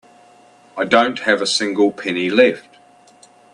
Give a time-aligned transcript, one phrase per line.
[0.75, 2.79] I don't have a single penny left.